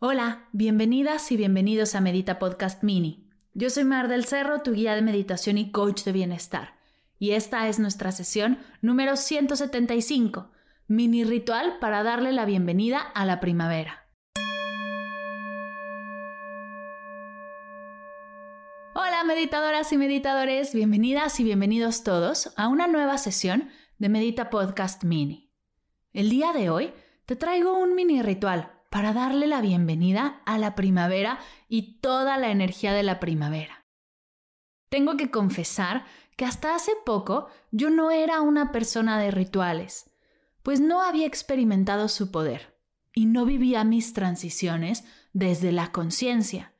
[0.00, 3.28] Hola, bienvenidas y bienvenidos a Medita Podcast Mini.
[3.52, 6.76] Yo soy Mar del Cerro, tu guía de meditación y coach de bienestar.
[7.18, 10.52] Y esta es nuestra sesión número 175,
[10.86, 14.06] mini ritual para darle la bienvenida a la primavera.
[18.94, 23.68] Hola meditadoras y meditadores, bienvenidas y bienvenidos todos a una nueva sesión
[23.98, 25.50] de Medita Podcast Mini.
[26.12, 26.92] El día de hoy
[27.26, 32.50] te traigo un mini ritual para darle la bienvenida a la primavera y toda la
[32.50, 33.84] energía de la primavera.
[34.88, 36.04] Tengo que confesar
[36.36, 40.10] que hasta hace poco yo no era una persona de rituales,
[40.62, 42.78] pues no había experimentado su poder
[43.12, 46.72] y no vivía mis transiciones desde la conciencia.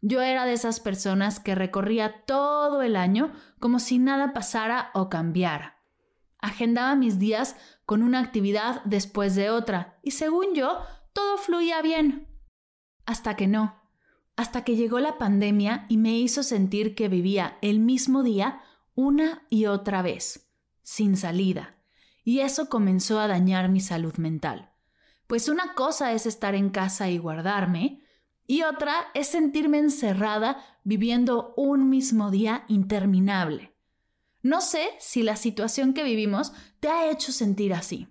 [0.00, 5.08] Yo era de esas personas que recorría todo el año como si nada pasara o
[5.08, 5.82] cambiara.
[6.40, 10.78] Agendaba mis días con una actividad después de otra y según yo
[11.18, 12.28] todo fluía bien.
[13.04, 13.82] Hasta que no.
[14.36, 18.62] Hasta que llegó la pandemia y me hizo sentir que vivía el mismo día
[18.94, 20.48] una y otra vez,
[20.84, 21.82] sin salida.
[22.22, 24.70] Y eso comenzó a dañar mi salud mental.
[25.26, 28.00] Pues una cosa es estar en casa y guardarme,
[28.46, 33.74] y otra es sentirme encerrada viviendo un mismo día interminable.
[34.40, 38.06] No sé si la situación que vivimos te ha hecho sentir así.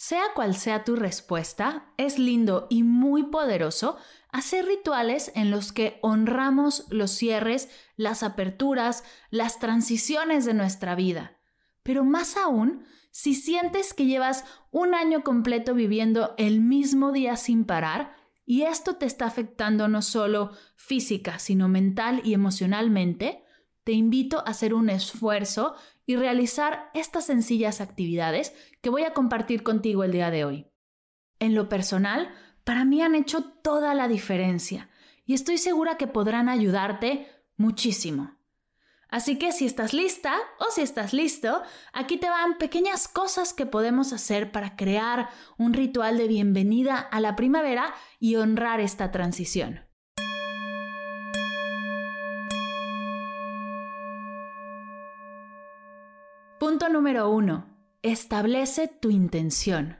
[0.00, 3.96] Sea cual sea tu respuesta, es lindo y muy poderoso
[4.30, 11.36] hacer rituales en los que honramos los cierres, las aperturas, las transiciones de nuestra vida.
[11.82, 17.64] Pero más aún, si sientes que llevas un año completo viviendo el mismo día sin
[17.64, 18.14] parar,
[18.46, 23.42] y esto te está afectando no solo física, sino mental y emocionalmente,
[23.82, 25.74] te invito a hacer un esfuerzo
[26.08, 30.66] y realizar estas sencillas actividades que voy a compartir contigo el día de hoy.
[31.38, 32.30] En lo personal,
[32.64, 34.88] para mí han hecho toda la diferencia
[35.26, 38.38] y estoy segura que podrán ayudarte muchísimo.
[39.10, 41.60] Así que si estás lista o si estás listo,
[41.92, 47.20] aquí te van pequeñas cosas que podemos hacer para crear un ritual de bienvenida a
[47.20, 49.87] la primavera y honrar esta transición.
[56.58, 57.66] Punto número uno.
[58.02, 59.98] Establece tu intención.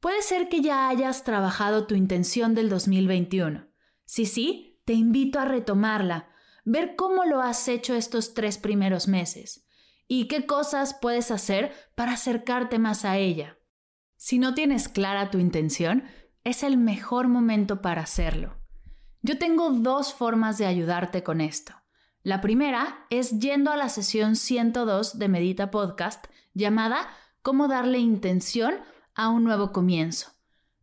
[0.00, 3.68] Puede ser que ya hayas trabajado tu intención del 2021.
[4.04, 6.28] Si sí, te invito a retomarla,
[6.64, 9.64] ver cómo lo has hecho estos tres primeros meses
[10.08, 13.58] y qué cosas puedes hacer para acercarte más a ella.
[14.16, 16.02] Si no tienes clara tu intención,
[16.42, 18.60] es el mejor momento para hacerlo.
[19.22, 21.77] Yo tengo dos formas de ayudarte con esto.
[22.28, 27.08] La primera es yendo a la sesión 102 de Medita Podcast llamada
[27.40, 28.74] Cómo darle intención
[29.14, 30.32] a un nuevo comienzo.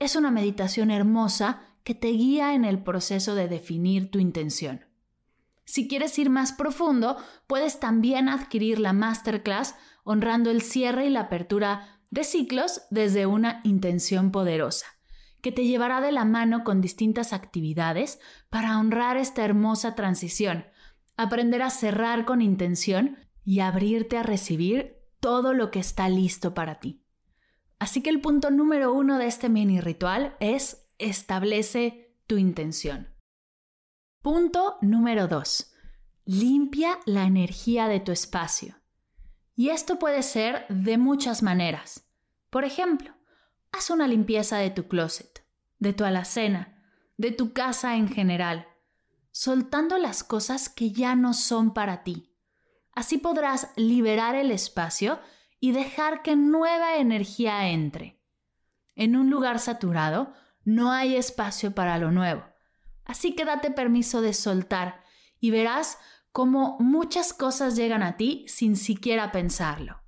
[0.00, 4.84] Es una meditación hermosa que te guía en el proceso de definir tu intención.
[5.64, 7.16] Si quieres ir más profundo,
[7.46, 13.60] puedes también adquirir la masterclass honrando el cierre y la apertura de ciclos desde una
[13.62, 14.86] intención poderosa,
[15.40, 18.18] que te llevará de la mano con distintas actividades
[18.50, 20.64] para honrar esta hermosa transición
[21.18, 26.78] aprender a cerrar con intención y abrirte a recibir todo lo que está listo para
[26.78, 27.04] ti.
[27.80, 33.08] Así que el punto número uno de este mini ritual es establece tu intención.
[34.22, 35.72] Punto número dos.
[36.24, 38.76] Limpia la energía de tu espacio.
[39.56, 42.08] Y esto puede ser de muchas maneras.
[42.48, 43.12] Por ejemplo,
[43.72, 45.44] haz una limpieza de tu closet,
[45.80, 46.80] de tu alacena,
[47.16, 48.67] de tu casa en general
[49.30, 52.34] soltando las cosas que ya no son para ti.
[52.92, 55.20] Así podrás liberar el espacio
[55.60, 58.20] y dejar que nueva energía entre.
[58.94, 60.32] En un lugar saturado
[60.64, 62.44] no hay espacio para lo nuevo.
[63.04, 65.02] Así que date permiso de soltar
[65.40, 65.98] y verás
[66.32, 70.02] cómo muchas cosas llegan a ti sin siquiera pensarlo.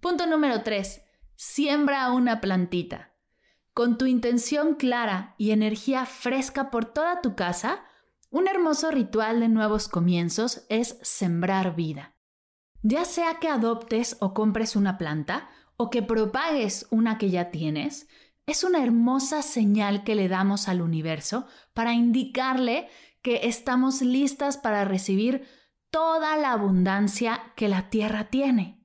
[0.00, 1.02] Punto número 3.
[1.34, 3.14] Siembra una plantita.
[3.74, 7.84] Con tu intención clara y energía fresca por toda tu casa,
[8.32, 12.16] un hermoso ritual de nuevos comienzos es sembrar vida.
[12.80, 18.08] Ya sea que adoptes o compres una planta, o que propagues una que ya tienes,
[18.46, 22.88] es una hermosa señal que le damos al universo para indicarle
[23.20, 25.46] que estamos listas para recibir
[25.90, 28.82] toda la abundancia que la tierra tiene,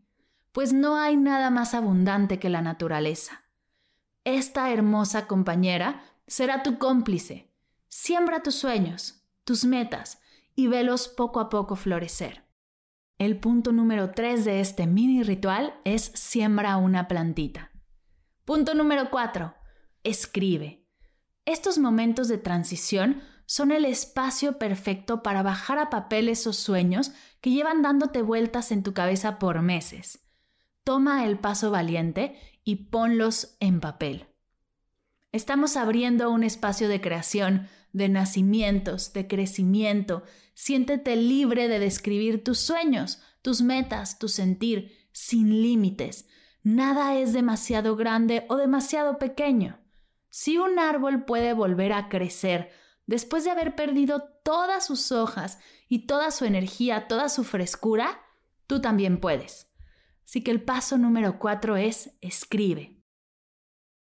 [0.51, 3.45] pues no hay nada más abundante que la naturaleza.
[4.25, 7.49] Esta hermosa compañera será tu cómplice.
[7.87, 9.16] Siembra tus sueños,
[9.47, 10.19] tus metas
[10.55, 12.43] y velos poco a poco florecer.
[13.17, 17.71] El punto número 3 de este mini ritual es siembra una plantita.
[18.43, 19.55] Punto número 4.
[20.03, 20.85] Escribe.
[21.45, 27.51] Estos momentos de transición son el espacio perfecto para bajar a papel esos sueños que
[27.51, 30.27] llevan dándote vueltas en tu cabeza por meses.
[30.83, 34.27] Toma el paso valiente y ponlos en papel.
[35.37, 40.23] Estamos abriendo un espacio de creación, de nacimientos, de crecimiento.
[40.55, 46.27] Siéntete libre de describir tus sueños, tus metas, tu sentir, sin límites.
[46.63, 49.79] Nada es demasiado grande o demasiado pequeño.
[50.29, 52.71] Si un árbol puede volver a crecer
[53.05, 58.23] después de haber perdido todas sus hojas y toda su energía, toda su frescura,
[58.65, 59.71] tú también puedes.
[60.25, 62.96] Así que el paso número cuatro es escribe.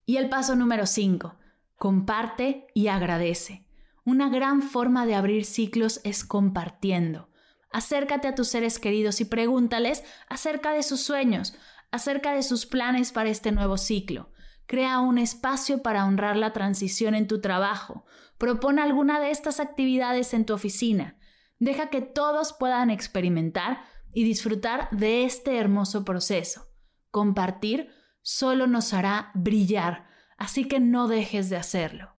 [0.07, 1.35] Y el paso número cinco,
[1.75, 3.67] comparte y agradece.
[4.05, 7.29] Una gran forma de abrir ciclos es compartiendo.
[7.73, 11.55] Acércate a tus seres queridos y pregúntales acerca de sus sueños,
[11.91, 14.31] acerca de sus planes para este nuevo ciclo.
[14.65, 18.05] Crea un espacio para honrar la transición en tu trabajo.
[18.37, 21.19] Propone alguna de estas actividades en tu oficina.
[21.59, 23.81] Deja que todos puedan experimentar
[24.13, 26.69] y disfrutar de este hermoso proceso.
[27.11, 27.89] Compartir
[28.27, 30.05] solo nos hará brillar,
[30.37, 32.17] así que no dejes de hacerlo.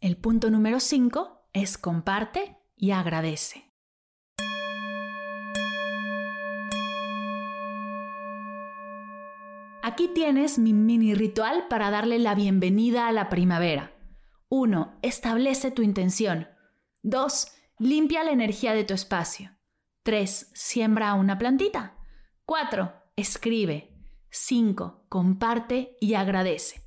[0.00, 3.74] El punto número 5 es comparte y agradece.
[9.82, 13.92] Aquí tienes mi mini ritual para darle la bienvenida a la primavera.
[14.48, 14.98] 1.
[15.02, 16.48] Establece tu intención.
[17.02, 17.52] 2.
[17.78, 19.50] Limpia la energía de tu espacio.
[20.04, 20.52] 3.
[20.54, 21.98] Siembra una plantita.
[22.46, 22.94] 4.
[23.16, 23.89] Escribe.
[24.30, 25.06] 5.
[25.08, 26.82] Comparte y agradece.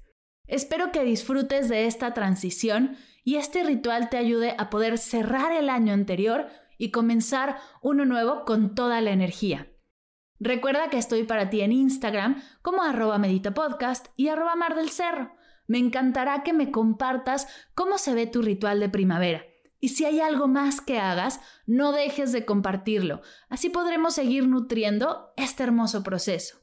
[0.48, 5.70] Espero que disfrutes de esta transición y este ritual te ayude a poder cerrar el
[5.70, 6.48] año anterior
[6.78, 9.70] y comenzar uno nuevo con toda la energía.
[10.40, 15.34] Recuerda que estoy para ti en Instagram como arroba meditapodcast y arroba mar del cerro.
[15.68, 19.46] Me encantará que me compartas cómo se ve tu ritual de primavera.
[19.80, 23.22] Y si hay algo más que hagas, no dejes de compartirlo.
[23.50, 26.63] Así podremos seguir nutriendo este hermoso proceso.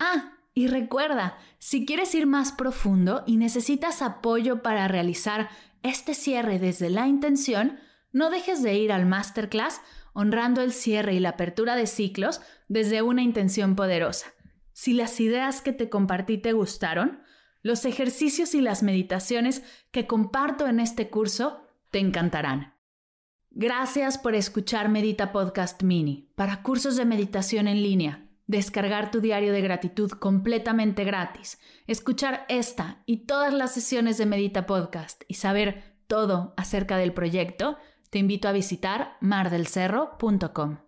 [0.00, 5.48] Ah, y recuerda, si quieres ir más profundo y necesitas apoyo para realizar
[5.82, 7.78] este cierre desde la intención,
[8.10, 9.80] no dejes de ir al masterclass
[10.12, 14.32] honrando el cierre y la apertura de ciclos desde una intención poderosa.
[14.72, 17.22] Si las ideas que te compartí te gustaron,
[17.62, 21.60] los ejercicios y las meditaciones que comparto en este curso
[21.90, 22.74] te encantarán.
[23.50, 29.52] Gracias por escuchar Medita Podcast Mini para cursos de meditación en línea, descargar tu diario
[29.52, 35.84] de gratitud completamente gratis, escuchar esta y todas las sesiones de Medita Podcast y saber
[36.08, 37.78] todo acerca del proyecto
[38.10, 40.78] te invito a visitar mardelcerro.com.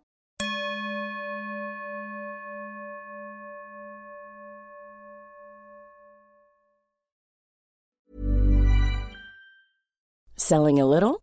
[10.37, 11.21] Selling a little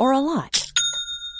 [0.00, 0.59] or a lot?